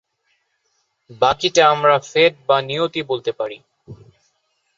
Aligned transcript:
বাকিটা 1.21 1.63
আমরা 1.69 1.95
ফেট 2.11 2.33
বা 2.47 2.57
নিয়তি 2.61 3.01
বলতে 3.03 3.31
পারি। 3.39 3.57